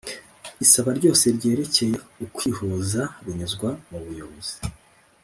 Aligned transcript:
Isaba 0.63 0.89
ryose 0.97 1.25
ryerekeye 1.37 1.95
ukwihuza 2.25 3.01
rinyuzwa 3.25 3.69
mubuyobozi 3.89 4.55